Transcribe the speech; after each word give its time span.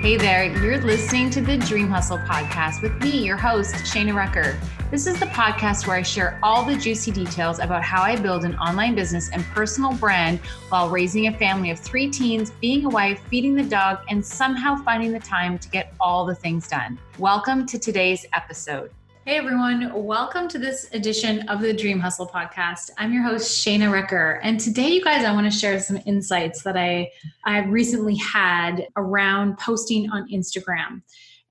Hey 0.00 0.16
there, 0.16 0.44
you're 0.62 0.80
listening 0.80 1.28
to 1.28 1.42
the 1.42 1.58
Dream 1.58 1.90
Hustle 1.90 2.16
podcast 2.16 2.80
with 2.80 2.98
me, 3.02 3.22
your 3.22 3.36
host, 3.36 3.74
Shana 3.74 4.14
Recker. 4.14 4.58
This 4.90 5.06
is 5.06 5.20
the 5.20 5.26
podcast 5.26 5.86
where 5.86 5.96
I 5.96 6.00
share 6.00 6.40
all 6.42 6.64
the 6.64 6.74
juicy 6.74 7.10
details 7.10 7.58
about 7.58 7.82
how 7.82 8.00
I 8.00 8.16
build 8.16 8.46
an 8.46 8.56
online 8.56 8.94
business 8.94 9.28
and 9.28 9.44
personal 9.44 9.92
brand 9.92 10.40
while 10.70 10.88
raising 10.88 11.26
a 11.26 11.36
family 11.36 11.70
of 11.70 11.78
three 11.78 12.08
teens, 12.08 12.50
being 12.62 12.86
a 12.86 12.88
wife, 12.88 13.20
feeding 13.28 13.54
the 13.54 13.62
dog, 13.62 13.98
and 14.08 14.24
somehow 14.24 14.74
finding 14.76 15.12
the 15.12 15.20
time 15.20 15.58
to 15.58 15.68
get 15.68 15.92
all 16.00 16.24
the 16.24 16.34
things 16.34 16.66
done. 16.66 16.98
Welcome 17.18 17.66
to 17.66 17.78
today's 17.78 18.24
episode. 18.32 18.90
Hey 19.26 19.36
everyone, 19.36 19.92
welcome 20.02 20.48
to 20.48 20.58
this 20.58 20.88
edition 20.94 21.46
of 21.50 21.60
the 21.60 21.74
Dream 21.74 22.00
Hustle 22.00 22.26
podcast. 22.26 22.90
I'm 22.96 23.12
your 23.12 23.22
host 23.22 23.64
Shana 23.64 23.90
Recker, 23.90 24.40
and 24.42 24.58
today 24.58 24.88
you 24.88 25.04
guys 25.04 25.26
I 25.26 25.32
want 25.32 25.44
to 25.44 25.56
share 25.56 25.78
some 25.78 26.00
insights 26.06 26.62
that 26.62 26.74
I 26.74 27.10
I've 27.44 27.68
recently 27.68 28.16
had 28.16 28.86
around 28.96 29.58
posting 29.58 30.10
on 30.10 30.26
Instagram. 30.32 31.02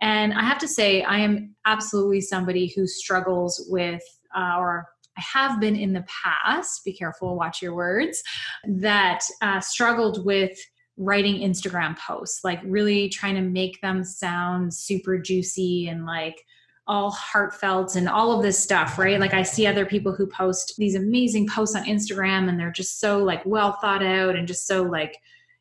And 0.01 0.33
I 0.33 0.41
have 0.41 0.57
to 0.59 0.67
say 0.67 1.03
I 1.03 1.19
am 1.19 1.55
absolutely 1.67 2.21
somebody 2.21 2.73
who 2.75 2.87
struggles 2.87 3.63
with 3.69 4.03
uh, 4.35 4.55
or 4.57 4.87
I 5.15 5.21
have 5.21 5.61
been 5.61 5.75
in 5.75 5.93
the 5.93 6.05
past, 6.23 6.83
be 6.83 6.91
careful, 6.91 7.37
watch 7.37 7.61
your 7.61 7.75
words, 7.75 8.23
that 8.67 9.19
uh, 9.43 9.59
struggled 9.59 10.25
with 10.25 10.57
writing 10.97 11.47
Instagram 11.47 11.97
posts, 11.99 12.43
like 12.43 12.59
really 12.63 13.09
trying 13.09 13.35
to 13.35 13.41
make 13.41 13.79
them 13.81 14.03
sound 14.03 14.73
super 14.73 15.19
juicy 15.19 15.87
and 15.87 16.07
like 16.07 16.43
all 16.89 17.11
heartfelt 17.11 17.95
and 17.95 18.09
all 18.09 18.35
of 18.35 18.41
this 18.41 18.57
stuff, 18.57 18.97
right? 18.97 19.19
Like 19.19 19.35
I 19.35 19.43
see 19.43 19.67
other 19.67 19.85
people 19.85 20.11
who 20.11 20.25
post 20.25 20.73
these 20.79 20.95
amazing 20.95 21.47
posts 21.47 21.75
on 21.75 21.85
Instagram 21.85 22.49
and 22.49 22.59
they're 22.59 22.71
just 22.71 22.99
so 22.99 23.19
like 23.19 23.45
well 23.45 23.73
thought 23.73 24.03
out 24.03 24.35
and 24.35 24.47
just 24.47 24.65
so 24.65 24.81
like 24.81 25.15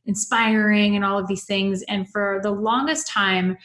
inspiring 0.07 0.97
and 0.97 1.05
all 1.05 1.19
of 1.19 1.29
these 1.29 1.45
things. 1.45 1.83
And 1.83 2.09
for 2.09 2.41
the 2.43 2.51
longest 2.51 3.09
time, 3.09 3.59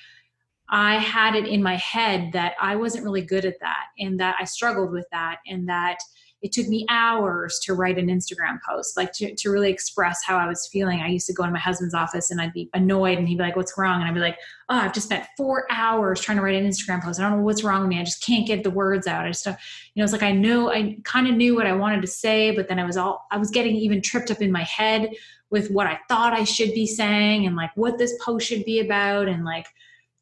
I 0.70 0.98
had 0.98 1.36
it 1.36 1.48
in 1.48 1.64
my 1.64 1.78
head 1.78 2.34
that 2.34 2.56
I 2.62 2.76
wasn't 2.76 3.06
really 3.06 3.22
good 3.22 3.46
at 3.46 3.62
that 3.62 3.86
and 3.98 4.20
that 4.20 4.36
I 4.40 4.44
struggled 4.44 4.92
with 4.92 5.08
that 5.14 5.38
and 5.48 5.68
that 5.70 6.00
it 6.44 6.52
took 6.52 6.68
me 6.68 6.86
hours 6.90 7.58
to 7.60 7.74
write 7.74 7.98
an 7.98 8.08
Instagram 8.08 8.60
post, 8.68 8.98
like 8.98 9.14
to, 9.14 9.34
to 9.34 9.50
really 9.50 9.72
express 9.72 10.22
how 10.26 10.38
I 10.38 10.46
was 10.46 10.68
feeling. 10.68 11.00
I 11.00 11.08
used 11.08 11.26
to 11.28 11.34
go 11.34 11.46
in 11.46 11.54
my 11.54 11.60
husband's 11.60 11.94
office 11.94 12.32
and 12.32 12.42
I'd 12.42 12.52
be 12.52 12.70
annoyed 12.74 13.18
and 13.18 13.28
he'd 13.30 13.38
be 13.38 13.44
like, 13.44 13.56
What's 13.56 13.74
wrong? 13.78 14.02
And 14.02 14.10
I'd 14.10 14.14
be 14.14 14.20
like, 14.20 14.38
Oh, 14.68 14.76
I've 14.76 14.94
just 14.94 15.08
spent 15.08 15.26
four 15.38 15.66
hours 15.72 16.20
trying 16.20 16.38
to 16.38 16.44
write 16.44 16.56
an 16.56 16.68
Instagram 16.68 17.02
post. 17.02 17.20
I 17.20 17.24
don't 17.24 17.40
know 17.40 17.46
what's 17.46 17.64
wrong 17.64 17.82
with 17.82 17.90
me. 17.90 18.00
I 18.00 18.04
just 18.04 18.26
can't 18.26 18.46
get 18.46 18.64
the 18.64 18.70
words 18.70 19.08
out. 19.08 19.26
I 19.26 19.30
just, 19.30 19.46
you 19.46 19.54
know, 19.96 20.04
it's 20.04 20.12
like 20.12 20.22
I 20.22 20.34
knew, 20.34 20.70
I 20.70 20.98
kind 21.06 21.28
of 21.28 21.36
knew 21.36 21.56
what 21.56 21.66
I 21.66 21.74
wanted 21.74 22.02
to 22.02 22.08
say, 22.08 22.52
but 22.52 22.68
then 22.68 22.78
I 22.78 22.84
was 22.84 22.98
all, 22.98 23.26
I 23.32 23.38
was 23.38 23.50
getting 23.50 23.76
even 23.78 24.02
tripped 24.02 24.30
up 24.30 24.42
in 24.42 24.52
my 24.52 24.64
head 24.64 25.12
with 25.50 25.72
what 25.72 25.88
I 25.88 25.98
thought 26.10 26.34
I 26.34 26.44
should 26.44 26.74
be 26.74 26.86
saying 26.86 27.46
and 27.46 27.56
like 27.56 27.72
what 27.76 27.98
this 27.98 28.14
post 28.22 28.48
should 28.48 28.66
be 28.66 28.82
about. 28.82 29.30
And 29.30 29.46
like, 29.46 29.68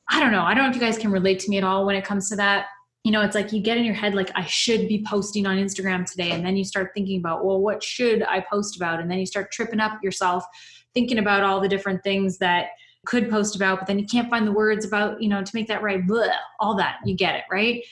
I 0.08 0.19
don't 0.19 0.31
know. 0.31 0.44
I 0.44 0.53
don't 0.53 0.66
know 0.66 0.69
if 0.69 0.75
you 0.75 0.81
guys 0.81 1.00
can 1.00 1.11
relate 1.11 1.39
to 1.39 1.50
me 1.50 1.58
at 1.58 1.63
all 1.63 1.85
when 1.85 1.95
it 1.95 2.06
comes 2.06 2.30
to 2.30 2.35
that 2.35 2.67
you 3.03 3.11
know, 3.11 3.21
it's 3.21 3.35
like 3.35 3.52
you 3.52 3.61
get 3.61 3.77
in 3.77 3.83
your 3.83 3.95
head, 3.95 4.13
like, 4.13 4.31
I 4.35 4.45
should 4.45 4.88
be 4.88 5.03
posting 5.07 5.47
on 5.47 5.57
Instagram 5.57 6.09
today. 6.09 6.31
And 6.31 6.45
then 6.45 6.55
you 6.55 6.63
start 6.63 6.91
thinking 6.94 7.19
about, 7.19 7.44
well, 7.44 7.59
what 7.59 7.83
should 7.83 8.21
I 8.23 8.41
post 8.41 8.75
about? 8.75 8.99
And 8.99 9.09
then 9.09 9.17
you 9.17 9.25
start 9.25 9.52
tripping 9.52 9.80
up 9.80 9.99
yourself, 10.03 10.45
thinking 10.94 11.17
about 11.17 11.44
all 11.44 11.59
the 11.59 11.67
different 11.67 12.03
things 12.03 12.38
that 12.38 12.67
could 13.05 13.29
post 13.29 13.55
about, 13.55 13.79
but 13.79 13.88
then 13.88 13.97
you 13.97 14.05
can't 14.05 14.29
find 14.29 14.45
the 14.45 14.52
words 14.52 14.85
about, 14.85 15.22
you 15.22 15.29
know, 15.29 15.44
to 15.44 15.52
make 15.55 15.67
that 15.67 15.81
right, 15.81 16.05
blah, 16.05 16.27
all 16.59 16.75
that. 16.75 16.99
You 17.03 17.16
get 17.16 17.35
it, 17.35 17.44
right? 17.49 17.83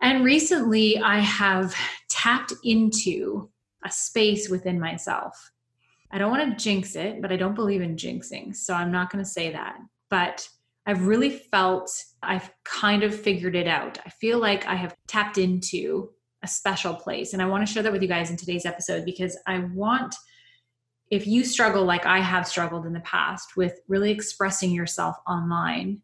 And 0.00 0.24
recently 0.24 0.98
I 0.98 1.18
have 1.18 1.74
tapped 2.08 2.52
into 2.62 3.50
a 3.84 3.90
space 3.90 4.48
within 4.48 4.78
myself. 4.78 5.50
I 6.12 6.18
don't 6.18 6.30
want 6.30 6.56
to 6.56 6.64
jinx 6.64 6.94
it, 6.94 7.20
but 7.20 7.32
I 7.32 7.36
don't 7.36 7.56
believe 7.56 7.82
in 7.82 7.96
jinxing. 7.96 8.54
So 8.54 8.72
I'm 8.72 8.92
not 8.92 9.10
going 9.10 9.24
to 9.24 9.28
say 9.28 9.50
that. 9.50 9.78
But 10.10 10.48
I've 10.86 11.06
really 11.06 11.30
felt 11.30 11.90
I've 12.26 12.50
kind 12.64 13.02
of 13.02 13.14
figured 13.14 13.56
it 13.56 13.66
out. 13.66 13.98
I 14.04 14.10
feel 14.10 14.38
like 14.38 14.66
I 14.66 14.74
have 14.74 14.94
tapped 15.06 15.38
into 15.38 16.10
a 16.42 16.46
special 16.46 16.94
place. 16.94 17.32
And 17.32 17.42
I 17.42 17.46
want 17.46 17.66
to 17.66 17.72
share 17.72 17.82
that 17.82 17.92
with 17.92 18.02
you 18.02 18.08
guys 18.08 18.30
in 18.30 18.36
today's 18.36 18.66
episode 18.66 19.04
because 19.04 19.36
I 19.46 19.60
want, 19.72 20.14
if 21.10 21.26
you 21.26 21.44
struggle 21.44 21.84
like 21.84 22.06
I 22.06 22.18
have 22.18 22.46
struggled 22.46 22.86
in 22.86 22.92
the 22.92 23.00
past 23.00 23.56
with 23.56 23.80
really 23.88 24.10
expressing 24.10 24.70
yourself 24.70 25.16
online, 25.26 26.02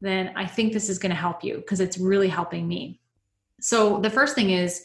then 0.00 0.32
I 0.36 0.46
think 0.46 0.72
this 0.72 0.88
is 0.88 0.98
going 0.98 1.10
to 1.10 1.16
help 1.16 1.42
you 1.42 1.56
because 1.56 1.80
it's 1.80 1.98
really 1.98 2.28
helping 2.28 2.68
me. 2.68 3.00
So 3.60 3.98
the 3.98 4.10
first 4.10 4.34
thing 4.34 4.50
is, 4.50 4.84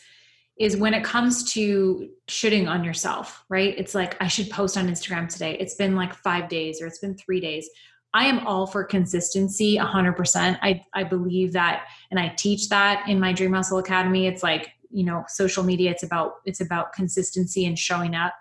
is 0.57 0.77
when 0.77 0.93
it 0.93 1.03
comes 1.03 1.51
to 1.53 2.09
shooting 2.29 2.67
on 2.67 2.83
yourself, 2.83 3.43
right? 3.49 3.77
It's 3.77 3.93
like, 3.93 4.21
I 4.21 4.27
should 4.27 4.49
post 4.49 4.77
on 4.77 4.87
Instagram 4.87 5.27
today. 5.27 5.57
It's 5.59 5.75
been 5.75 5.95
like 5.95 6.13
five 6.13 6.47
days 6.47 6.81
or 6.81 6.87
it's 6.87 6.99
been 6.99 7.17
three 7.17 7.41
days. 7.41 7.69
I 8.15 8.27
am 8.27 8.47
all 8.47 8.65
for 8.65 8.85
consistency 8.85 9.77
100%. 9.77 10.57
I, 10.61 10.81
I 10.93 11.03
believe 11.03 11.51
that, 11.51 11.87
and 12.11 12.19
I 12.19 12.29
teach 12.29 12.69
that 12.69 13.07
in 13.09 13.19
my 13.19 13.33
Dream 13.33 13.51
Hustle 13.51 13.77
Academy. 13.77 14.25
It's 14.25 14.41
like, 14.41 14.71
you 14.89 15.03
know, 15.03 15.25
social 15.27 15.65
media, 15.65 15.91
it's 15.91 16.03
about, 16.03 16.35
it's 16.45 16.61
about 16.61 16.93
consistency 16.93 17.65
and 17.65 17.77
showing 17.77 18.15
up. 18.15 18.33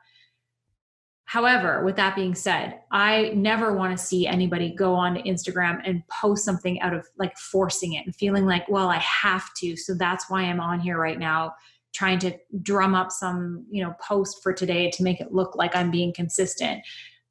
However, 1.25 1.85
with 1.85 1.97
that 1.97 2.15
being 2.15 2.37
said, 2.37 2.83
I 2.93 3.33
never 3.35 3.75
want 3.75 3.99
to 3.99 4.05
see 4.05 4.29
anybody 4.29 4.73
go 4.73 4.95
on 4.95 5.17
Instagram 5.17 5.81
and 5.85 6.07
post 6.07 6.45
something 6.45 6.81
out 6.81 6.95
of 6.95 7.09
like 7.19 7.37
forcing 7.37 7.95
it 7.95 8.07
and 8.07 8.15
feeling 8.15 8.47
like, 8.47 8.69
well, 8.69 8.89
I 8.89 8.99
have 8.99 9.53
to. 9.57 9.77
So 9.77 9.95
that's 9.95 10.31
why 10.31 10.43
I'm 10.43 10.61
on 10.61 10.79
here 10.79 10.99
right 10.99 11.19
now 11.19 11.53
trying 11.93 12.21
to 12.21 12.39
drum 12.63 12.95
up 12.95 13.11
some, 13.11 13.67
you 13.69 13.83
know, 13.83 13.95
post 14.01 14.41
for 14.41 14.53
today 14.53 14.91
to 14.91 15.03
make 15.03 15.21
it 15.21 15.33
look 15.33 15.57
like 15.57 15.75
I'm 15.75 15.91
being 15.91 16.13
consistent. 16.13 16.83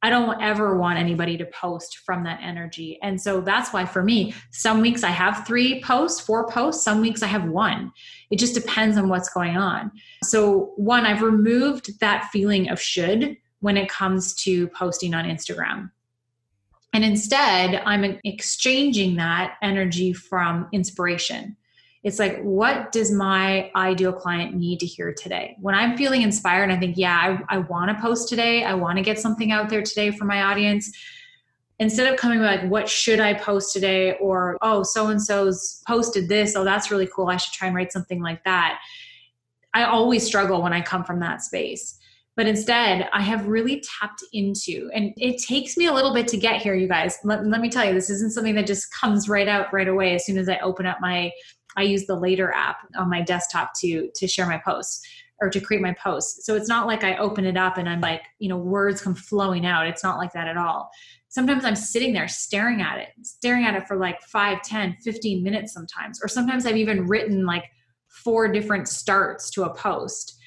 I 0.03 0.09
don't 0.09 0.41
ever 0.41 0.77
want 0.77 0.99
anybody 0.99 1.37
to 1.37 1.45
post 1.45 1.99
from 1.99 2.25
that 2.25 2.41
energy. 2.43 2.99
And 3.01 3.19
so 3.19 3.39
that's 3.39 3.71
why 3.71 3.85
for 3.85 4.03
me, 4.03 4.35
some 4.51 4.81
weeks 4.81 5.01
I 5.01 5.11
have 5.11 5.47
three 5.47 5.81
posts, 5.81 6.19
four 6.19 6.45
posts, 6.49 6.83
some 6.83 6.99
weeks 6.99 7.23
I 7.23 7.27
have 7.27 7.45
one. 7.45 7.93
It 8.29 8.37
just 8.37 8.53
depends 8.53 8.97
on 8.97 9.07
what's 9.07 9.29
going 9.29 9.55
on. 9.55 9.91
So, 10.23 10.73
one, 10.75 11.05
I've 11.05 11.21
removed 11.21 12.01
that 12.01 12.29
feeling 12.33 12.69
of 12.69 12.81
should 12.81 13.37
when 13.61 13.77
it 13.77 13.87
comes 13.87 14.33
to 14.43 14.67
posting 14.69 15.13
on 15.13 15.23
Instagram. 15.23 15.89
And 16.91 17.05
instead, 17.05 17.81
I'm 17.85 18.19
exchanging 18.25 19.15
that 19.15 19.55
energy 19.61 20.11
from 20.11 20.67
inspiration. 20.73 21.55
It's 22.03 22.19
like, 22.19 22.41
what 22.41 22.91
does 22.91 23.11
my 23.11 23.71
ideal 23.75 24.11
client 24.11 24.55
need 24.55 24.81
to 24.81 24.85
hear 24.85 25.13
today? 25.13 25.55
When 25.61 25.73
I'm 25.73 25.95
feeling 25.95 26.21
inspired, 26.21 26.63
and 26.63 26.73
I 26.73 26.77
think, 26.77 26.97
yeah, 26.97 27.37
I, 27.49 27.55
I 27.55 27.57
want 27.59 27.95
to 27.95 28.01
post 28.01 28.27
today. 28.27 28.65
I 28.65 28.73
want 28.73 28.97
to 28.97 29.03
get 29.03 29.19
something 29.19 29.51
out 29.51 29.69
there 29.69 29.81
today 29.81 30.11
for 30.11 30.25
my 30.25 30.43
audience. 30.43 30.91
Instead 31.79 32.11
of 32.11 32.19
coming 32.19 32.39
like, 32.39 32.63
what 32.69 32.89
should 32.89 33.21
I 33.21 33.33
post 33.33 33.73
today? 33.73 34.17
Or, 34.17 34.57
oh, 34.61 34.83
so 34.83 35.07
and 35.07 35.21
so's 35.21 35.81
posted 35.87 36.27
this. 36.27 36.55
Oh, 36.55 36.65
that's 36.65 36.91
really 36.91 37.07
cool. 37.07 37.29
I 37.29 37.37
should 37.37 37.53
try 37.53 37.67
and 37.67 37.75
write 37.75 37.93
something 37.93 38.21
like 38.21 38.43
that. 38.43 38.79
I 39.73 39.85
always 39.85 40.25
struggle 40.25 40.61
when 40.61 40.73
I 40.73 40.81
come 40.81 41.03
from 41.05 41.19
that 41.21 41.41
space. 41.41 41.97
But 42.35 42.47
instead, 42.47 43.07
I 43.13 43.21
have 43.21 43.47
really 43.47 43.83
tapped 43.99 44.23
into, 44.33 44.89
and 44.93 45.13
it 45.17 45.37
takes 45.37 45.77
me 45.77 45.85
a 45.85 45.93
little 45.93 46.13
bit 46.13 46.27
to 46.29 46.37
get 46.37 46.61
here, 46.61 46.73
you 46.73 46.87
guys. 46.87 47.17
Let, 47.23 47.45
let 47.45 47.61
me 47.61 47.69
tell 47.69 47.85
you, 47.85 47.93
this 47.93 48.09
isn't 48.09 48.31
something 48.31 48.55
that 48.55 48.65
just 48.65 48.91
comes 48.91 49.29
right 49.29 49.47
out 49.47 49.71
right 49.71 49.87
away 49.87 50.15
as 50.15 50.25
soon 50.25 50.39
as 50.39 50.49
I 50.49 50.57
open 50.57 50.87
up 50.87 50.97
my 50.99 51.31
I 51.77 51.83
use 51.83 52.05
the 52.05 52.15
Later 52.15 52.51
app 52.51 52.77
on 52.97 53.09
my 53.09 53.21
desktop 53.21 53.71
to 53.81 54.09
to 54.15 54.27
share 54.27 54.47
my 54.47 54.57
posts 54.57 55.05
or 55.41 55.49
to 55.49 55.59
create 55.59 55.81
my 55.81 55.93
posts. 55.93 56.45
So 56.45 56.55
it's 56.55 56.69
not 56.69 56.87
like 56.87 57.03
I 57.03 57.17
open 57.17 57.45
it 57.45 57.57
up 57.57 57.77
and 57.77 57.89
I'm 57.89 58.01
like, 58.01 58.21
you 58.39 58.47
know, 58.47 58.57
words 58.57 59.01
come 59.01 59.15
flowing 59.15 59.65
out. 59.65 59.87
It's 59.87 60.03
not 60.03 60.17
like 60.17 60.31
that 60.33 60.47
at 60.47 60.57
all. 60.57 60.89
Sometimes 61.27 61.65
I'm 61.65 61.75
sitting 61.75 62.13
there 62.13 62.27
staring 62.27 62.81
at 62.81 62.99
it, 62.99 63.09
staring 63.23 63.65
at 63.65 63.75
it 63.75 63.87
for 63.87 63.97
like 63.97 64.21
5, 64.21 64.61
10, 64.61 64.97
15 65.03 65.43
minutes 65.43 65.73
sometimes. 65.73 66.21
Or 66.23 66.27
sometimes 66.27 66.65
I've 66.65 66.77
even 66.77 67.07
written 67.07 67.45
like 67.45 67.65
four 68.07 68.51
different 68.51 68.87
starts 68.87 69.49
to 69.51 69.63
a 69.63 69.73
post. 69.73 70.37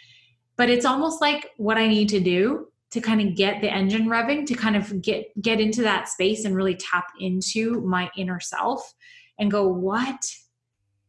But 0.56 0.70
it's 0.70 0.86
almost 0.86 1.20
like 1.20 1.50
what 1.56 1.76
I 1.76 1.88
need 1.88 2.08
to 2.10 2.20
do 2.20 2.68
to 2.92 3.00
kind 3.00 3.20
of 3.20 3.34
get 3.34 3.60
the 3.60 3.70
engine 3.70 4.06
revving 4.06 4.46
to 4.46 4.54
kind 4.54 4.76
of 4.76 5.02
get 5.02 5.26
get 5.42 5.60
into 5.60 5.82
that 5.82 6.08
space 6.08 6.44
and 6.44 6.56
really 6.56 6.76
tap 6.76 7.08
into 7.20 7.80
my 7.80 8.08
inner 8.16 8.40
self 8.40 8.94
and 9.38 9.50
go 9.50 9.66
what 9.68 10.24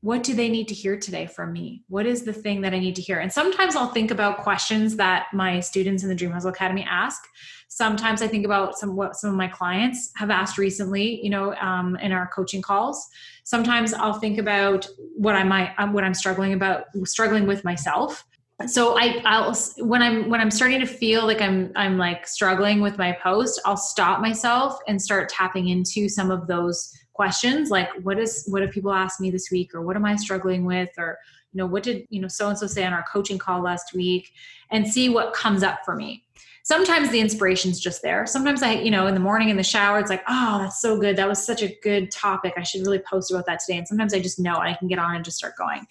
what 0.07 0.23
do 0.23 0.33
they 0.33 0.47
need 0.47 0.69
to 0.69 0.73
hear 0.73 0.97
today 0.97 1.25
from 1.25 1.51
me? 1.51 1.83
What 1.89 2.05
is 2.05 2.23
the 2.23 2.31
thing 2.31 2.61
that 2.61 2.73
I 2.73 2.79
need 2.79 2.95
to 2.95 3.01
hear? 3.01 3.19
And 3.19 3.29
sometimes 3.29 3.75
I'll 3.75 3.91
think 3.91 4.09
about 4.09 4.37
questions 4.37 4.95
that 4.95 5.25
my 5.33 5.59
students 5.59 6.01
in 6.01 6.07
the 6.07 6.15
Dream 6.15 6.31
Hustle 6.31 6.49
Academy 6.49 6.87
ask. 6.89 7.21
Sometimes 7.67 8.21
I 8.21 8.27
think 8.29 8.45
about 8.45 8.79
some 8.79 8.95
what 8.95 9.17
some 9.17 9.31
of 9.31 9.35
my 9.35 9.49
clients 9.49 10.13
have 10.15 10.29
asked 10.29 10.57
recently, 10.57 11.19
you 11.21 11.29
know, 11.29 11.53
um, 11.55 11.97
in 11.97 12.13
our 12.13 12.27
coaching 12.27 12.61
calls. 12.61 13.05
Sometimes 13.43 13.93
I'll 13.93 14.17
think 14.17 14.37
about 14.37 14.87
what 15.17 15.35
I 15.35 15.43
might 15.43 15.73
um, 15.77 15.91
what 15.91 16.05
I'm 16.05 16.13
struggling 16.13 16.53
about, 16.53 16.85
struggling 17.03 17.45
with 17.45 17.65
myself. 17.65 18.25
So 18.65 18.97
I, 18.97 19.21
I'll 19.25 19.53
when 19.79 20.01
I'm 20.01 20.29
when 20.29 20.39
I'm 20.39 20.51
starting 20.51 20.79
to 20.79 20.87
feel 20.87 21.25
like 21.25 21.41
I'm 21.41 21.73
I'm 21.75 21.97
like 21.97 22.25
struggling 22.25 22.79
with 22.79 22.97
my 22.97 23.11
post, 23.21 23.59
I'll 23.65 23.75
stop 23.75 24.21
myself 24.21 24.79
and 24.87 25.01
start 25.01 25.27
tapping 25.27 25.67
into 25.67 26.07
some 26.07 26.31
of 26.31 26.47
those 26.47 26.93
questions 27.17 27.69
like 27.69 27.89
what 28.03 28.17
is 28.17 28.45
what 28.47 28.61
have 28.61 28.71
people 28.71 28.93
asked 28.93 29.19
me 29.19 29.29
this 29.29 29.49
week 29.51 29.73
or 29.75 29.81
what 29.81 29.95
am 29.95 30.05
i 30.05 30.15
struggling 30.15 30.63
with 30.63 30.89
or 30.97 31.17
you 31.51 31.57
know 31.57 31.65
what 31.65 31.83
did 31.83 32.05
you 32.09 32.21
know 32.21 32.27
so 32.27 32.47
and 32.47 32.57
so 32.57 32.67
say 32.67 32.85
on 32.85 32.93
our 32.93 33.03
coaching 33.11 33.37
call 33.37 33.61
last 33.61 33.93
week 33.93 34.31
and 34.71 34.87
see 34.87 35.09
what 35.09 35.33
comes 35.33 35.63
up 35.63 35.79
for 35.83 35.95
me 35.95 36.23
sometimes 36.67 37.09
the 37.11 37.21
inspiration's 37.21 37.79
just 37.79 38.01
there. 38.01 38.25
Sometimes 38.25 38.61
I, 38.61 38.73
you 38.73 38.91
know, 38.91 39.07
in 39.07 39.13
the 39.13 39.21
morning 39.21 39.47
in 39.47 39.55
the 39.55 39.63
shower, 39.63 39.99
it's 39.99 40.09
like, 40.09 40.23
oh, 40.27 40.59
that's 40.59 40.81
so 40.81 40.99
good. 40.99 41.15
That 41.15 41.29
was 41.29 41.43
such 41.43 41.63
a 41.63 41.73
good 41.81 42.11
topic. 42.11 42.55
I 42.57 42.63
should 42.63 42.81
really 42.81 42.99
post 42.99 43.31
about 43.31 43.45
that 43.45 43.61
today. 43.61 43.77
And 43.77 43.87
sometimes 43.87 44.13
I 44.13 44.19
just 44.19 44.37
know 44.37 44.55
and 44.55 44.67
I 44.67 44.73
can 44.73 44.89
get 44.89 44.99
on 44.99 45.15
and 45.15 45.23
just 45.23 45.37
start 45.37 45.53
going. 45.57 45.87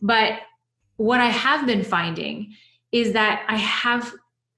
But 0.00 0.34
what 0.98 1.20
I 1.20 1.26
have 1.26 1.66
been 1.66 1.82
finding 1.82 2.54
is 2.92 3.12
that 3.14 3.44
I 3.48 3.56
have, 3.56 4.14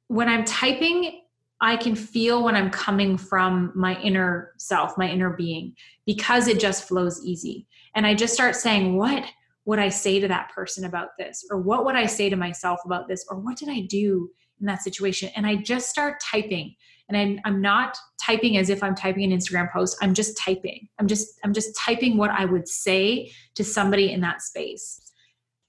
when 0.08 0.28
I'm 0.28 0.44
typing, 0.44 1.19
I 1.60 1.76
can 1.76 1.94
feel 1.94 2.42
when 2.42 2.56
I'm 2.56 2.70
coming 2.70 3.18
from 3.18 3.72
my 3.74 4.00
inner 4.00 4.54
self, 4.56 4.96
my 4.96 5.08
inner 5.08 5.30
being, 5.30 5.74
because 6.06 6.48
it 6.48 6.58
just 6.58 6.88
flows 6.88 7.24
easy. 7.24 7.66
And 7.94 8.06
I 8.06 8.14
just 8.14 8.32
start 8.32 8.56
saying, 8.56 8.96
what 8.96 9.24
would 9.66 9.78
I 9.78 9.90
say 9.90 10.20
to 10.20 10.28
that 10.28 10.50
person 10.50 10.84
about 10.84 11.10
this? 11.18 11.44
Or 11.50 11.58
what 11.58 11.84
would 11.84 11.96
I 11.96 12.06
say 12.06 12.30
to 12.30 12.36
myself 12.36 12.80
about 12.84 13.08
this? 13.08 13.26
Or 13.28 13.38
what 13.38 13.56
did 13.56 13.68
I 13.68 13.80
do 13.80 14.30
in 14.60 14.66
that 14.66 14.82
situation? 14.82 15.30
And 15.36 15.46
I 15.46 15.56
just 15.56 15.90
start 15.90 16.20
typing. 16.20 16.74
And 17.08 17.16
I'm, 17.16 17.40
I'm 17.44 17.60
not 17.60 17.98
typing 18.20 18.56
as 18.56 18.70
if 18.70 18.82
I'm 18.82 18.94
typing 18.94 19.30
an 19.30 19.38
Instagram 19.38 19.70
post. 19.70 19.98
I'm 20.00 20.14
just 20.14 20.38
typing. 20.38 20.88
I'm 20.98 21.08
just 21.08 21.38
I'm 21.44 21.52
just 21.52 21.76
typing 21.76 22.16
what 22.16 22.30
I 22.30 22.44
would 22.44 22.68
say 22.68 23.32
to 23.56 23.64
somebody 23.64 24.12
in 24.12 24.20
that 24.20 24.42
space. 24.42 25.00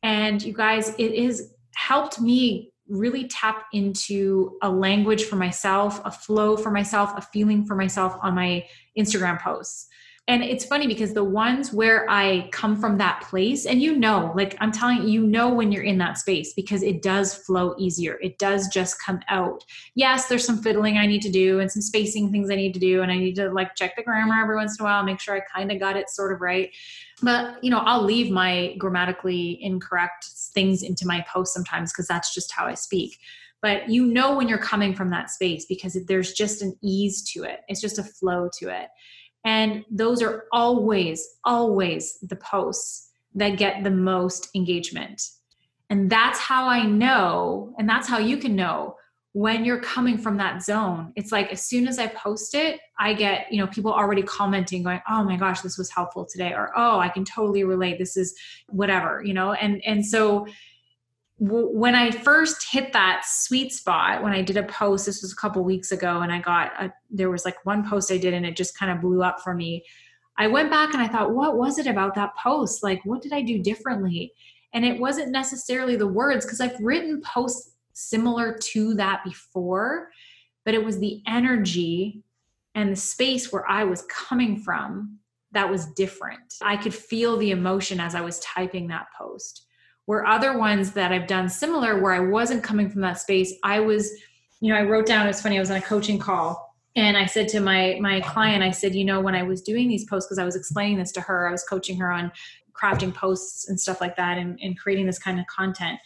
And 0.03 0.41
you 0.41 0.53
guys, 0.53 0.95
it 0.97 1.13
is 1.13 1.53
helped 1.75 2.21
me 2.21 2.70
really 2.91 3.27
tap 3.27 3.65
into 3.73 4.57
a 4.61 4.69
language 4.69 5.23
for 5.23 5.37
myself, 5.37 6.01
a 6.05 6.11
flow 6.11 6.57
for 6.57 6.69
myself, 6.69 7.13
a 7.17 7.21
feeling 7.21 7.65
for 7.65 7.75
myself 7.75 8.17
on 8.21 8.35
my 8.35 8.65
Instagram 8.97 9.41
posts. 9.41 9.87
And 10.31 10.45
it's 10.45 10.63
funny 10.63 10.87
because 10.87 11.13
the 11.13 11.25
ones 11.25 11.73
where 11.73 12.09
I 12.09 12.47
come 12.53 12.79
from 12.79 12.97
that 12.99 13.19
place, 13.19 13.65
and 13.65 13.81
you 13.81 13.97
know, 13.97 14.31
like 14.33 14.55
I'm 14.61 14.71
telling 14.71 15.01
you, 15.01 15.09
you 15.09 15.27
know 15.27 15.49
when 15.49 15.73
you're 15.73 15.83
in 15.83 15.97
that 15.97 16.17
space 16.17 16.53
because 16.53 16.83
it 16.83 17.01
does 17.01 17.35
flow 17.35 17.75
easier. 17.77 18.17
It 18.23 18.39
does 18.39 18.69
just 18.69 19.01
come 19.01 19.19
out. 19.27 19.65
Yes, 19.93 20.27
there's 20.27 20.45
some 20.45 20.63
fiddling 20.63 20.97
I 20.97 21.05
need 21.05 21.21
to 21.23 21.29
do 21.29 21.59
and 21.59 21.69
some 21.69 21.81
spacing 21.81 22.31
things 22.31 22.49
I 22.49 22.55
need 22.55 22.73
to 22.75 22.79
do, 22.79 23.01
and 23.01 23.11
I 23.11 23.17
need 23.17 23.35
to 23.35 23.49
like 23.51 23.75
check 23.75 23.97
the 23.97 24.03
grammar 24.03 24.41
every 24.41 24.55
once 24.55 24.79
in 24.79 24.85
a 24.85 24.87
while, 24.87 25.03
make 25.03 25.19
sure 25.19 25.35
I 25.35 25.41
kind 25.53 25.69
of 25.69 25.81
got 25.81 25.97
it 25.97 26.09
sort 26.09 26.31
of 26.31 26.39
right. 26.39 26.73
But 27.21 27.61
you 27.61 27.69
know, 27.69 27.79
I'll 27.79 28.05
leave 28.05 28.31
my 28.31 28.75
grammatically 28.77 29.61
incorrect 29.61 30.29
things 30.53 30.81
into 30.81 31.05
my 31.05 31.25
post 31.27 31.53
sometimes 31.53 31.91
because 31.91 32.07
that's 32.07 32.33
just 32.33 32.53
how 32.53 32.67
I 32.67 32.75
speak 32.75 33.19
but 33.61 33.87
you 33.89 34.07
know 34.07 34.35
when 34.35 34.47
you're 34.47 34.57
coming 34.57 34.93
from 34.93 35.11
that 35.11 35.29
space 35.29 35.65
because 35.65 35.95
there's 36.07 36.33
just 36.33 36.63
an 36.63 36.75
ease 36.81 37.21
to 37.21 37.43
it 37.43 37.61
it's 37.67 37.79
just 37.79 37.99
a 37.99 38.03
flow 38.03 38.49
to 38.59 38.69
it 38.69 38.87
and 39.43 39.83
those 39.89 40.21
are 40.21 40.45
always, 40.51 41.27
always 41.43 42.19
the 42.21 42.35
posts 42.35 43.09
that 43.35 43.57
get 43.57 43.83
the 43.83 43.91
most 43.91 44.49
engagement. 44.55 45.21
And 45.89 46.09
that's 46.09 46.39
how 46.39 46.67
I 46.67 46.85
know, 46.85 47.75
and 47.77 47.87
that's 47.87 48.07
how 48.07 48.17
you 48.17 48.37
can 48.37 48.55
know 48.55 48.95
when 49.33 49.63
you're 49.63 49.79
coming 49.79 50.17
from 50.17 50.37
that 50.37 50.61
zone. 50.61 51.13
It's 51.15 51.31
like 51.31 51.51
as 51.51 51.63
soon 51.63 51.87
as 51.87 51.99
I 51.99 52.07
post 52.07 52.53
it, 52.53 52.79
I 52.99 53.13
get, 53.13 53.51
you 53.51 53.57
know, 53.57 53.67
people 53.67 53.91
already 53.93 54.21
commenting, 54.23 54.83
going, 54.83 55.01
oh 55.09 55.23
my 55.23 55.37
gosh, 55.37 55.61
this 55.61 55.77
was 55.77 55.89
helpful 55.89 56.25
today, 56.25 56.53
or 56.53 56.71
oh, 56.75 56.99
I 56.99 57.09
can 57.09 57.25
totally 57.25 57.63
relate. 57.63 57.97
This 57.97 58.17
is 58.17 58.37
whatever, 58.67 59.21
you 59.23 59.33
know, 59.33 59.53
and 59.53 59.81
and 59.85 60.05
so 60.05 60.47
when 61.43 61.95
I 61.95 62.11
first 62.11 62.67
hit 62.69 62.93
that 62.93 63.23
sweet 63.25 63.73
spot, 63.73 64.21
when 64.21 64.31
I 64.31 64.43
did 64.43 64.57
a 64.57 64.63
post, 64.63 65.07
this 65.07 65.23
was 65.23 65.33
a 65.33 65.35
couple 65.35 65.63
weeks 65.63 65.91
ago, 65.91 66.21
and 66.21 66.31
I 66.31 66.39
got 66.39 66.71
a, 66.79 66.93
there 67.09 67.31
was 67.31 67.45
like 67.45 67.65
one 67.65 67.89
post 67.89 68.11
I 68.11 68.17
did, 68.17 68.35
and 68.35 68.45
it 68.45 68.55
just 68.55 68.77
kind 68.77 68.91
of 68.91 69.01
blew 69.01 69.23
up 69.23 69.41
for 69.41 69.55
me. 69.55 69.83
I 70.37 70.45
went 70.45 70.69
back 70.69 70.93
and 70.93 71.01
I 71.01 71.07
thought, 71.07 71.33
what 71.33 71.57
was 71.57 71.79
it 71.79 71.87
about 71.87 72.13
that 72.13 72.35
post? 72.35 72.83
Like, 72.83 73.01
what 73.05 73.23
did 73.23 73.33
I 73.33 73.41
do 73.41 73.57
differently? 73.57 74.33
And 74.73 74.85
it 74.85 74.99
wasn't 74.99 75.31
necessarily 75.31 75.95
the 75.95 76.05
words, 76.05 76.45
because 76.45 76.61
I've 76.61 76.79
written 76.79 77.21
posts 77.21 77.71
similar 77.93 78.55
to 78.73 78.93
that 78.93 79.23
before, 79.23 80.09
but 80.63 80.75
it 80.75 80.85
was 80.85 80.99
the 80.99 81.23
energy 81.25 82.21
and 82.75 82.91
the 82.91 82.95
space 82.95 83.51
where 83.51 83.67
I 83.67 83.83
was 83.83 84.03
coming 84.03 84.59
from 84.59 85.17
that 85.53 85.71
was 85.71 85.87
different. 85.93 86.53
I 86.61 86.77
could 86.77 86.93
feel 86.93 87.35
the 87.35 87.49
emotion 87.49 87.99
as 87.99 88.13
I 88.13 88.21
was 88.21 88.39
typing 88.41 88.89
that 88.89 89.07
post 89.17 89.65
where 90.05 90.25
other 90.25 90.57
ones 90.57 90.91
that 90.91 91.11
I've 91.11 91.27
done 91.27 91.49
similar, 91.49 92.01
where 92.01 92.13
I 92.13 92.19
wasn't 92.19 92.63
coming 92.63 92.89
from 92.89 93.01
that 93.01 93.19
space, 93.19 93.53
I 93.63 93.79
was, 93.79 94.11
you 94.59 94.73
know, 94.73 94.79
I 94.79 94.83
wrote 94.83 95.05
down, 95.05 95.27
it's 95.27 95.41
funny, 95.41 95.57
I 95.57 95.59
was 95.59 95.71
on 95.71 95.77
a 95.77 95.81
coaching 95.81 96.19
call 96.19 96.71
and 96.95 97.17
I 97.17 97.25
said 97.25 97.47
to 97.49 97.59
my 97.59 97.97
my 98.01 98.19
client, 98.21 98.63
I 98.63 98.71
said, 98.71 98.95
you 98.95 99.05
know, 99.05 99.21
when 99.21 99.35
I 99.35 99.43
was 99.43 99.61
doing 99.61 99.87
these 99.87 100.05
posts, 100.05 100.27
because 100.27 100.39
I 100.39 100.45
was 100.45 100.55
explaining 100.55 100.97
this 100.97 101.11
to 101.13 101.21
her, 101.21 101.47
I 101.47 101.51
was 101.51 101.63
coaching 101.63 101.97
her 101.99 102.11
on 102.11 102.31
crafting 102.73 103.13
posts 103.13 103.69
and 103.69 103.79
stuff 103.79 104.01
like 104.01 104.15
that 104.17 104.37
and, 104.37 104.59
and 104.61 104.77
creating 104.77 105.05
this 105.05 105.19
kind 105.19 105.39
of 105.39 105.45
content. 105.47 105.99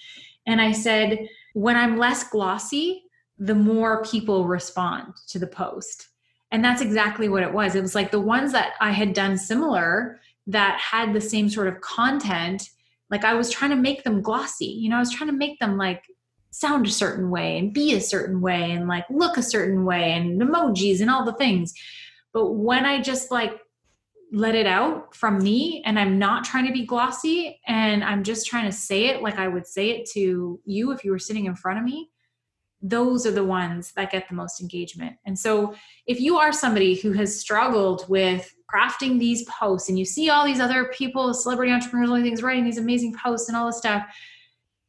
And 0.46 0.62
I 0.62 0.72
said, 0.72 1.28
when 1.54 1.76
I'm 1.76 1.98
less 1.98 2.28
glossy, 2.30 3.04
the 3.40 3.56
more 3.56 4.04
people 4.04 4.46
respond 4.46 5.14
to 5.28 5.40
the 5.40 5.48
post. 5.48 6.10
And 6.52 6.64
that's 6.64 6.82
exactly 6.82 7.30
what 7.30 7.44
it 7.44 7.52
was. 7.52 7.76
It 7.76 7.82
was 7.82 7.96
like 7.96 8.12
the 8.12 8.20
ones 8.20 8.52
that 8.52 8.74
I 8.80 8.92
had 8.92 9.14
done 9.14 9.38
similar 9.38 10.20
that 10.48 10.80
had 10.80 11.14
the 11.14 11.22
same 11.22 11.50
sort 11.50 11.68
of 11.68 11.82
content 11.82 12.70
like 13.16 13.24
I 13.24 13.34
was 13.34 13.50
trying 13.50 13.70
to 13.70 13.78
make 13.78 14.04
them 14.04 14.22
glossy, 14.22 14.66
you 14.66 14.90
know, 14.90 14.98
I 14.98 15.00
was 15.00 15.14
trying 15.14 15.30
to 15.30 15.38
make 15.38 15.58
them 15.60 15.78
like 15.78 16.04
sound 16.52 16.86
a 16.86 16.92
certain 16.92 17.30
way 17.30 17.58
and 17.58 17.74
be 17.74 17.96
a 17.96 18.02
certain 18.02 18.42
way 18.42 18.74
and 18.74 18.90
like 18.90 19.06
look 19.10 19.38
a 19.38 19.42
certain 19.42 19.86
way 19.86 20.12
and 20.12 20.42
emojis 20.42 21.00
and 21.00 21.10
all 21.10 21.24
the 21.24 21.32
things. 21.32 21.74
But 22.34 22.56
when 22.56 22.86
I 22.86 23.02
just 23.02 23.32
like 23.32 23.58
let 24.34 24.54
it 24.54 24.68
out 24.68 25.16
from 25.16 25.42
me 25.42 25.82
and 25.86 25.98
I'm 25.98 26.20
not 26.20 26.44
trying 26.44 26.68
to 26.68 26.74
be 26.74 26.86
glossy 26.86 27.62
and 27.66 28.04
I'm 28.04 28.22
just 28.22 28.48
trying 28.48 28.66
to 28.66 28.76
say 28.76 29.06
it 29.06 29.22
like 29.22 29.40
I 29.40 29.48
would 29.48 29.66
say 29.66 29.92
it 29.92 30.10
to 30.12 30.60
you 30.66 30.92
if 30.92 31.06
you 31.06 31.12
were 31.12 31.20
sitting 31.20 31.46
in 31.46 31.56
front 31.56 31.80
of 31.80 31.86
me, 31.86 32.10
those 32.82 33.26
are 33.26 33.32
the 33.32 33.46
ones 33.46 33.94
that 33.96 34.12
get 34.12 34.28
the 34.28 34.36
most 34.36 34.60
engagement. 34.60 35.16
And 35.26 35.40
so 35.40 35.74
if 36.06 36.20
you 36.20 36.36
are 36.36 36.52
somebody 36.52 36.96
who 36.96 37.14
has 37.14 37.40
struggled 37.40 38.10
with 38.10 38.54
crafting 38.76 39.20
these 39.20 39.44
posts 39.46 39.90
and 39.90 39.98
you 39.98 40.06
see 40.06 40.30
all 40.30 40.46
these 40.46 40.60
other 40.60 40.86
people, 40.86 41.34
celebrity 41.34 41.72
entrepreneurs, 41.72 42.10
all 42.10 42.16
these 42.16 42.26
things 42.26 42.44
writing 42.44 42.64
these 42.64 42.78
amazing 42.78 43.16
posts 43.22 43.48
and 43.48 43.58
all 43.58 43.68
this 43.68 43.78
stuff, 43.78 44.04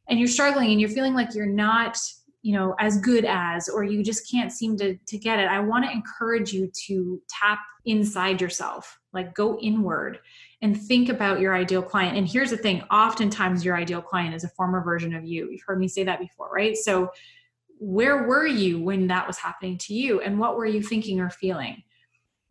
and 0.09 0.19
you're 0.19 0.27
struggling 0.27 0.71
and 0.71 0.79
you're 0.81 0.89
feeling 0.89 1.13
like 1.13 1.33
you're 1.33 1.45
not, 1.45 1.97
you 2.41 2.53
know, 2.53 2.75
as 2.79 2.97
good 2.99 3.25
as, 3.25 3.67
or 3.67 3.83
you 3.83 4.03
just 4.03 4.29
can't 4.29 4.51
seem 4.51 4.77
to, 4.77 4.95
to 5.07 5.17
get 5.17 5.39
it, 5.39 5.47
I 5.47 5.59
want 5.59 5.85
to 5.85 5.91
encourage 5.91 6.53
you 6.53 6.71
to 6.87 7.21
tap 7.29 7.59
inside 7.85 8.41
yourself, 8.41 8.99
like 9.13 9.33
go 9.33 9.57
inward 9.59 10.19
and 10.61 10.79
think 10.79 11.09
about 11.09 11.39
your 11.39 11.55
ideal 11.55 11.81
client. 11.81 12.17
And 12.17 12.27
here's 12.27 12.49
the 12.49 12.57
thing 12.57 12.83
oftentimes, 12.91 13.63
your 13.63 13.75
ideal 13.75 14.01
client 14.01 14.33
is 14.33 14.43
a 14.43 14.49
former 14.49 14.83
version 14.83 15.13
of 15.13 15.25
you. 15.25 15.49
You've 15.51 15.61
heard 15.65 15.79
me 15.79 15.87
say 15.87 16.03
that 16.03 16.19
before, 16.19 16.49
right? 16.51 16.75
So, 16.75 17.11
where 17.79 18.23
were 18.23 18.47
you 18.47 18.79
when 18.81 19.05
that 19.07 19.27
was 19.27 19.37
happening 19.37 19.77
to 19.77 19.93
you? 19.93 20.19
And 20.21 20.39
what 20.39 20.57
were 20.57 20.65
you 20.65 20.81
thinking 20.81 21.19
or 21.19 21.29
feeling? 21.29 21.83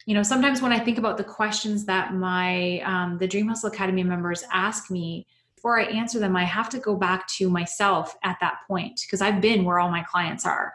You 0.07 0.15
know 0.15 0.23
sometimes 0.23 0.63
when 0.63 0.73
i 0.73 0.79
think 0.79 0.97
about 0.97 1.19
the 1.19 1.25
questions 1.25 1.85
that 1.85 2.15
my 2.15 2.81
um, 2.81 3.19
the 3.19 3.27
dream 3.27 3.49
hustle 3.49 3.71
academy 3.71 4.03
members 4.03 4.45
ask 4.53 4.91
me 4.91 5.27
before 5.57 5.79
i 5.79 5.85
answer 5.85 6.19
them 6.19 6.35
i 6.35 6.45
have 6.45 6.71
to 6.71 6.79
go 6.79 6.97
back 6.97 7.27
to 7.27 7.51
myself 7.51 8.17
at 8.23 8.39
that 8.41 8.61
point 8.67 9.03
because 9.05 9.21
i've 9.21 9.41
been 9.43 9.65
where 9.65 9.79
all 9.79 9.91
my 9.91 10.03
clients 10.03 10.47
are. 10.47 10.73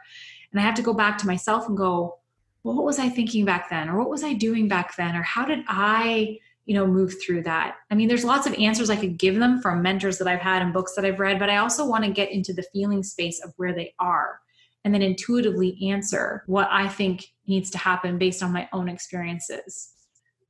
And 0.52 0.60
i 0.60 0.64
have 0.64 0.76
to 0.76 0.82
go 0.82 0.94
back 0.94 1.18
to 1.20 1.28
myself 1.28 1.68
and 1.68 1.76
go 1.76 2.18
well, 2.64 2.76
what 2.76 2.86
was 2.86 3.00
i 3.00 3.10
thinking 3.10 3.44
back 3.44 3.72
then? 3.72 3.90
Or 3.90 3.98
what 3.98 4.10
was 4.10 4.24
i 4.24 4.34
doing 4.34 4.68
back 4.68 4.96
then? 4.96 5.16
Or 5.16 5.24
how 5.24 5.46
did 5.46 5.64
i 5.68 6.38
you 6.66 6.76
know 6.76 6.86
move 6.86 7.16
through 7.26 7.44
that? 7.44 7.78
I 7.90 7.96
mean 7.96 8.08
there's 8.08 8.26
lots 8.26 8.46
of 8.46 8.54
answers 8.56 8.90
i 8.90 8.96
could 8.96 9.18
give 9.18 9.40
them 9.40 9.62
from 9.62 9.82
mentors 9.82 10.18
that 10.18 10.28
i've 10.28 10.42
had 10.42 10.62
and 10.62 10.74
books 10.74 10.94
that 10.96 11.06
i've 11.06 11.20
read 11.20 11.40
but 11.40 11.50
i 11.50 11.58
also 11.58 11.86
want 11.86 12.04
to 12.04 12.12
get 12.12 12.32
into 12.32 12.54
the 12.54 12.66
feeling 12.74 13.02
space 13.02 13.44
of 13.44 13.54
where 13.58 13.74
they 13.74 13.94
are 13.98 14.42
and 14.84 14.94
then 14.94 15.02
intuitively 15.02 15.78
answer 15.90 16.44
what 16.48 16.68
I 16.72 16.88
think 16.88 17.26
needs 17.48 17.70
to 17.72 17.78
happen 17.78 18.18
based 18.18 18.42
on 18.42 18.52
my 18.52 18.68
own 18.74 18.90
experiences. 18.90 19.94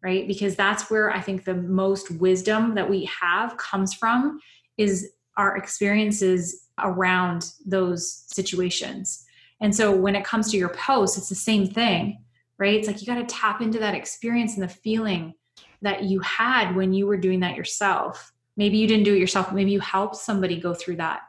Right? 0.03 0.27
Because 0.27 0.55
that's 0.55 0.89
where 0.89 1.11
I 1.11 1.21
think 1.21 1.43
the 1.43 1.53
most 1.53 2.09
wisdom 2.09 2.73
that 2.73 2.89
we 2.89 3.07
have 3.21 3.55
comes 3.57 3.93
from 3.93 4.39
is 4.77 5.11
our 5.37 5.57
experiences 5.57 6.67
around 6.79 7.51
those 7.65 8.25
situations. 8.27 9.25
And 9.61 9.75
so 9.75 9.95
when 9.95 10.15
it 10.15 10.25
comes 10.25 10.49
to 10.51 10.57
your 10.57 10.69
post, 10.69 11.19
it's 11.19 11.29
the 11.29 11.35
same 11.35 11.67
thing, 11.67 12.17
right? 12.57 12.73
It's 12.73 12.87
like 12.87 12.99
you 12.99 13.05
got 13.05 13.15
to 13.19 13.25
tap 13.25 13.61
into 13.61 13.77
that 13.79 13.93
experience 13.93 14.55
and 14.55 14.63
the 14.63 14.73
feeling 14.73 15.35
that 15.83 16.03
you 16.03 16.19
had 16.21 16.75
when 16.75 16.93
you 16.93 17.05
were 17.05 17.17
doing 17.17 17.39
that 17.41 17.55
yourself. 17.55 18.33
Maybe 18.57 18.77
you 18.77 18.87
didn't 18.87 19.05
do 19.05 19.13
it 19.13 19.19
yourself, 19.19 19.53
maybe 19.53 19.71
you 19.71 19.79
helped 19.79 20.15
somebody 20.15 20.59
go 20.59 20.73
through 20.73 20.97
that 20.97 21.21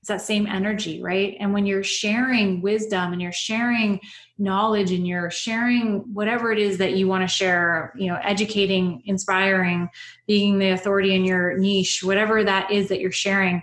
it's 0.00 0.08
that 0.08 0.22
same 0.22 0.46
energy 0.46 1.02
right? 1.02 1.36
And 1.40 1.52
when 1.52 1.66
you're 1.66 1.82
sharing 1.82 2.62
wisdom 2.62 3.12
and 3.12 3.20
you're 3.20 3.32
sharing 3.32 4.00
knowledge 4.38 4.92
and 4.92 5.06
you're 5.06 5.30
sharing 5.30 6.14
whatever 6.14 6.52
it 6.52 6.58
is 6.58 6.78
that 6.78 6.94
you 6.94 7.08
want 7.08 7.28
to 7.28 7.34
share 7.34 7.92
you 7.96 8.06
know 8.06 8.18
educating 8.22 9.02
inspiring 9.06 9.88
being 10.26 10.58
the 10.58 10.70
authority 10.70 11.14
in 11.14 11.24
your 11.24 11.58
niche 11.58 12.02
whatever 12.04 12.44
that 12.44 12.70
is 12.70 12.88
that 12.88 13.00
you're 13.00 13.10
sharing 13.10 13.60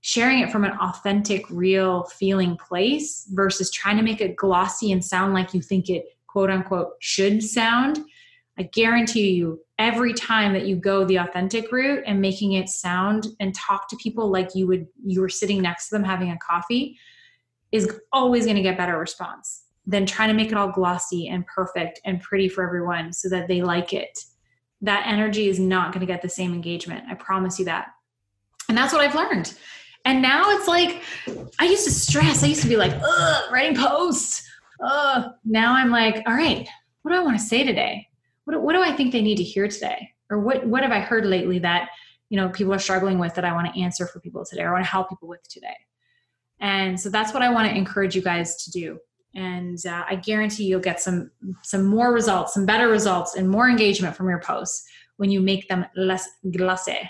sharing 0.00 0.40
it 0.40 0.50
from 0.50 0.64
an 0.64 0.72
authentic 0.80 1.48
real 1.50 2.04
feeling 2.04 2.56
place 2.56 3.26
versus 3.32 3.70
trying 3.70 3.98
to 3.98 4.02
make 4.02 4.20
it 4.20 4.34
glossy 4.36 4.92
and 4.92 5.04
sound 5.04 5.34
like 5.34 5.52
you 5.52 5.60
think 5.60 5.90
it 5.90 6.06
quote 6.26 6.50
unquote 6.50 6.92
should 7.00 7.42
sound 7.42 7.98
I 8.58 8.64
guarantee 8.64 9.32
you, 9.32 9.60
every 9.78 10.14
time 10.14 10.52
that 10.52 10.66
you 10.66 10.76
go 10.76 11.04
the 11.04 11.16
authentic 11.16 11.72
route 11.72 12.04
and 12.06 12.20
making 12.20 12.52
it 12.52 12.68
sound 12.68 13.26
and 13.40 13.54
talk 13.54 13.88
to 13.88 13.96
people 13.96 14.30
like 14.30 14.54
you 14.54 14.66
would 14.68 14.86
you 15.04 15.20
were 15.20 15.28
sitting 15.28 15.60
next 15.60 15.88
to 15.88 15.96
them 15.96 16.04
having 16.04 16.30
a 16.30 16.38
coffee, 16.38 16.96
is 17.72 18.00
always 18.12 18.44
going 18.44 18.56
to 18.56 18.62
get 18.62 18.78
better 18.78 18.96
response 18.96 19.64
than 19.86 20.06
trying 20.06 20.28
to 20.28 20.34
make 20.34 20.52
it 20.52 20.56
all 20.56 20.70
glossy 20.70 21.28
and 21.28 21.44
perfect 21.46 22.00
and 22.04 22.20
pretty 22.22 22.48
for 22.48 22.64
everyone 22.64 23.12
so 23.12 23.28
that 23.28 23.48
they 23.48 23.62
like 23.62 23.92
it. 23.92 24.18
That 24.80 25.06
energy 25.06 25.48
is 25.48 25.58
not 25.58 25.92
going 25.92 26.00
to 26.00 26.12
get 26.12 26.22
the 26.22 26.28
same 26.28 26.54
engagement. 26.54 27.04
I 27.10 27.14
promise 27.14 27.58
you 27.58 27.64
that. 27.64 27.88
And 28.68 28.78
that's 28.78 28.92
what 28.92 29.02
I've 29.02 29.14
learned. 29.14 29.54
And 30.04 30.22
now 30.22 30.50
it's 30.50 30.68
like, 30.68 31.02
I 31.58 31.64
used 31.64 31.84
to 31.84 31.90
stress. 31.90 32.44
I 32.44 32.46
used 32.46 32.62
to 32.62 32.68
be 32.68 32.76
like, 32.76 32.92
ugh, 33.02 33.52
writing 33.52 33.76
posts. 33.76 34.48
Ugh. 34.82 35.32
Now 35.44 35.74
I'm 35.74 35.90
like, 35.90 36.22
all 36.26 36.34
right, 36.34 36.68
what 37.02 37.12
do 37.12 37.18
I 37.18 37.22
want 37.22 37.38
to 37.38 37.44
say 37.44 37.64
today? 37.64 38.06
What, 38.44 38.60
what 38.62 38.72
do 38.74 38.82
I 38.82 38.92
think 38.92 39.12
they 39.12 39.22
need 39.22 39.36
to 39.36 39.42
hear 39.42 39.68
today? 39.68 40.10
Or 40.30 40.38
what, 40.38 40.66
what 40.66 40.82
have 40.82 40.92
I 40.92 41.00
heard 41.00 41.26
lately 41.26 41.58
that, 41.60 41.90
you 42.30 42.38
know, 42.38 42.48
people 42.48 42.72
are 42.72 42.78
struggling 42.78 43.18
with 43.18 43.34
that 43.34 43.44
I 43.44 43.52
want 43.52 43.72
to 43.72 43.80
answer 43.80 44.06
for 44.06 44.20
people 44.20 44.44
today 44.44 44.62
or 44.62 44.70
I 44.70 44.72
want 44.72 44.84
to 44.84 44.90
help 44.90 45.08
people 45.08 45.28
with 45.28 45.46
today? 45.48 45.76
And 46.60 46.98
so 46.98 47.10
that's 47.10 47.34
what 47.34 47.42
I 47.42 47.50
want 47.50 47.68
to 47.68 47.76
encourage 47.76 48.14
you 48.14 48.22
guys 48.22 48.64
to 48.64 48.70
do. 48.70 48.98
And 49.34 49.84
uh, 49.84 50.04
I 50.08 50.16
guarantee 50.16 50.64
you'll 50.64 50.80
get 50.80 51.00
some 51.00 51.30
some 51.62 51.84
more 51.84 52.12
results, 52.12 52.54
some 52.54 52.64
better 52.64 52.88
results, 52.88 53.34
and 53.34 53.50
more 53.50 53.68
engagement 53.68 54.14
from 54.14 54.28
your 54.28 54.40
posts 54.40 54.86
when 55.16 55.30
you 55.30 55.40
make 55.40 55.68
them 55.68 55.84
less 55.96 56.28
glacé. 56.46 57.08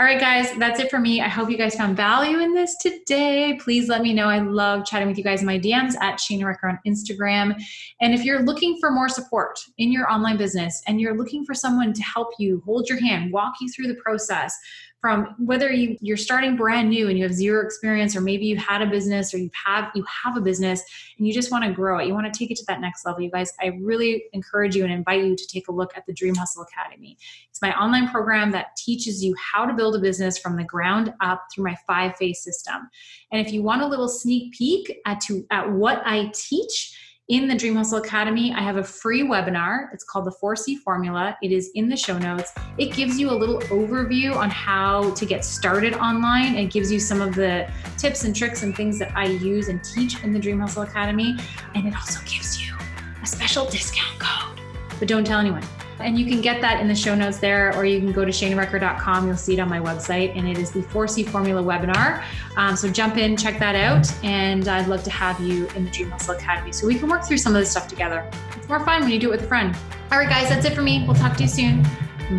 All 0.00 0.04
right, 0.04 0.20
guys, 0.20 0.52
that's 0.58 0.78
it 0.78 0.90
for 0.90 1.00
me. 1.00 1.20
I 1.20 1.26
hope 1.26 1.50
you 1.50 1.58
guys 1.58 1.74
found 1.74 1.96
value 1.96 2.38
in 2.38 2.54
this 2.54 2.76
today. 2.76 3.58
Please 3.60 3.88
let 3.88 4.00
me 4.00 4.14
know. 4.14 4.28
I 4.28 4.38
love 4.38 4.84
chatting 4.84 5.08
with 5.08 5.18
you 5.18 5.24
guys 5.24 5.40
in 5.40 5.46
my 5.46 5.58
DMs 5.58 5.96
at 6.00 6.20
Shana 6.20 6.42
Recker 6.42 6.68
on 6.68 6.78
Instagram. 6.86 7.60
And 8.00 8.14
if 8.14 8.22
you're 8.22 8.44
looking 8.44 8.78
for 8.78 8.92
more 8.92 9.08
support 9.08 9.58
in 9.76 9.90
your 9.90 10.08
online 10.08 10.36
business 10.36 10.80
and 10.86 11.00
you're 11.00 11.16
looking 11.16 11.44
for 11.44 11.52
someone 11.52 11.92
to 11.94 12.02
help 12.04 12.28
you 12.38 12.62
hold 12.64 12.88
your 12.88 13.00
hand, 13.00 13.32
walk 13.32 13.54
you 13.60 13.68
through 13.70 13.88
the 13.88 13.96
process, 13.96 14.56
from 15.00 15.36
whether 15.38 15.72
you, 15.72 15.96
you're 16.00 16.16
starting 16.16 16.56
brand 16.56 16.90
new 16.90 17.08
and 17.08 17.16
you 17.16 17.24
have 17.24 17.32
zero 17.32 17.64
experience 17.64 18.16
or 18.16 18.20
maybe 18.20 18.46
you 18.46 18.56
had 18.56 18.82
a 18.82 18.86
business 18.86 19.32
or 19.32 19.38
you 19.38 19.50
have 19.64 19.90
you 19.94 20.04
have 20.24 20.36
a 20.36 20.40
business 20.40 20.82
and 21.16 21.26
you 21.26 21.32
just 21.32 21.52
want 21.52 21.64
to 21.64 21.70
grow 21.70 21.98
it. 21.98 22.06
You 22.06 22.14
want 22.14 22.32
to 22.32 22.36
take 22.36 22.50
it 22.50 22.56
to 22.58 22.64
that 22.66 22.80
next 22.80 23.06
level. 23.06 23.22
You 23.22 23.30
guys 23.30 23.52
i 23.60 23.66
really 23.80 24.24
encourage 24.32 24.74
you 24.74 24.84
and 24.84 24.92
invite 24.92 25.24
you 25.24 25.36
to 25.36 25.46
take 25.46 25.68
a 25.68 25.72
look 25.72 25.96
at 25.96 26.04
the 26.06 26.12
dream 26.12 26.34
hustle 26.34 26.64
academy. 26.64 27.16
It's 27.50 27.62
my 27.62 27.72
online 27.78 28.08
program 28.08 28.50
that 28.52 28.76
teaches 28.76 29.22
you 29.22 29.34
how 29.36 29.66
to 29.66 29.72
build 29.72 29.94
a 29.94 30.00
business 30.00 30.36
from 30.38 30.56
the 30.56 30.64
ground 30.64 31.14
up 31.20 31.46
through 31.54 31.64
my 31.64 31.76
five 31.86 32.16
phase 32.16 32.42
system. 32.42 32.88
And 33.30 33.44
if 33.44 33.52
you 33.52 33.62
want 33.62 33.82
a 33.82 33.86
little 33.86 34.08
sneak 34.08 34.52
peek 34.52 34.98
at 35.06 35.20
to 35.22 35.46
at 35.50 35.70
what 35.70 36.02
i 36.04 36.30
teach 36.34 36.96
in 37.28 37.46
the 37.46 37.54
Dream 37.54 37.76
Hustle 37.76 37.98
Academy, 37.98 38.54
I 38.54 38.62
have 38.62 38.78
a 38.78 38.82
free 38.82 39.22
webinar. 39.22 39.92
It's 39.92 40.02
called 40.02 40.24
the 40.24 40.30
4C 40.30 40.78
Formula. 40.78 41.36
It 41.42 41.52
is 41.52 41.70
in 41.74 41.90
the 41.90 41.96
show 41.96 42.16
notes. 42.18 42.54
It 42.78 42.94
gives 42.94 43.20
you 43.20 43.30
a 43.30 43.36
little 43.36 43.60
overview 43.62 44.34
on 44.34 44.48
how 44.48 45.10
to 45.10 45.26
get 45.26 45.44
started 45.44 45.92
online. 45.94 46.54
It 46.56 46.70
gives 46.70 46.90
you 46.90 46.98
some 46.98 47.20
of 47.20 47.34
the 47.34 47.70
tips 47.98 48.24
and 48.24 48.34
tricks 48.34 48.62
and 48.62 48.74
things 48.74 48.98
that 48.98 49.14
I 49.14 49.26
use 49.26 49.68
and 49.68 49.84
teach 49.84 50.24
in 50.24 50.32
the 50.32 50.38
Dream 50.38 50.58
Hustle 50.58 50.84
Academy. 50.84 51.36
And 51.74 51.86
it 51.86 51.94
also 51.94 52.20
gives 52.20 52.62
you 52.62 52.74
a 53.22 53.26
special 53.26 53.66
discount 53.66 54.18
code. 54.18 54.58
But 54.98 55.06
don't 55.06 55.26
tell 55.26 55.38
anyone. 55.38 55.64
And 56.00 56.18
you 56.18 56.26
can 56.26 56.40
get 56.40 56.60
that 56.60 56.80
in 56.80 56.88
the 56.88 56.94
show 56.94 57.14
notes 57.14 57.38
there, 57.38 57.74
or 57.76 57.84
you 57.84 57.98
can 57.98 58.12
go 58.12 58.24
to 58.24 58.30
shanarecker.com. 58.30 59.26
You'll 59.26 59.36
see 59.36 59.54
it 59.54 59.60
on 59.60 59.68
my 59.68 59.80
website, 59.80 60.36
and 60.36 60.48
it 60.48 60.58
is 60.58 60.70
the 60.70 60.80
4C 60.80 61.28
Formula 61.28 61.62
webinar. 61.62 62.22
Um, 62.56 62.76
so 62.76 62.88
jump 62.88 63.16
in, 63.16 63.36
check 63.36 63.58
that 63.58 63.74
out, 63.74 64.12
and 64.24 64.68
I'd 64.68 64.88
love 64.88 65.02
to 65.04 65.10
have 65.10 65.40
you 65.40 65.66
in 65.68 65.84
the 65.84 65.90
Dream 65.90 66.10
Hustle 66.10 66.34
Academy 66.34 66.72
so 66.72 66.86
we 66.86 66.96
can 66.96 67.08
work 67.08 67.24
through 67.24 67.38
some 67.38 67.54
of 67.54 67.60
this 67.60 67.70
stuff 67.70 67.88
together. 67.88 68.28
It's 68.56 68.68
more 68.68 68.80
fun 68.80 69.02
when 69.02 69.10
you 69.10 69.18
do 69.18 69.28
it 69.28 69.32
with 69.32 69.42
a 69.42 69.48
friend. 69.48 69.76
All 70.12 70.18
right, 70.18 70.28
guys, 70.28 70.48
that's 70.48 70.64
it 70.64 70.74
for 70.74 70.82
me. 70.82 71.04
We'll 71.06 71.16
talk 71.16 71.36
to 71.36 71.42
you 71.42 71.48
soon. 71.48 71.82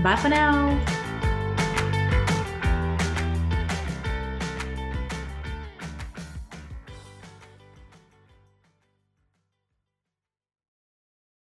Bye 0.03 0.15
for 0.15 0.29
now. 0.29 1.08